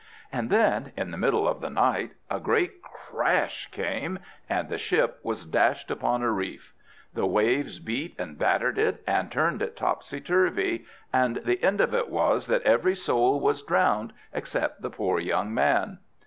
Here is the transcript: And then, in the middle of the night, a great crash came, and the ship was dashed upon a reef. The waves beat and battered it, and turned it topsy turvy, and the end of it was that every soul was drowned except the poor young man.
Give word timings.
And 0.31 0.49
then, 0.49 0.93
in 0.97 1.11
the 1.11 1.17
middle 1.17 1.47
of 1.47 1.61
the 1.61 1.69
night, 1.69 2.13
a 2.27 2.39
great 2.39 2.81
crash 2.81 3.69
came, 3.71 4.17
and 4.49 4.67
the 4.67 4.79
ship 4.79 5.19
was 5.21 5.45
dashed 5.45 5.91
upon 5.91 6.23
a 6.23 6.31
reef. 6.31 6.73
The 7.13 7.27
waves 7.27 7.77
beat 7.77 8.15
and 8.17 8.35
battered 8.35 8.79
it, 8.79 9.03
and 9.05 9.31
turned 9.31 9.61
it 9.61 9.77
topsy 9.77 10.19
turvy, 10.19 10.85
and 11.13 11.35
the 11.45 11.61
end 11.63 11.81
of 11.81 11.93
it 11.93 12.09
was 12.09 12.47
that 12.47 12.63
every 12.63 12.95
soul 12.95 13.39
was 13.39 13.61
drowned 13.61 14.11
except 14.33 14.81
the 14.81 14.89
poor 14.89 15.19
young 15.19 15.53
man. 15.53 15.99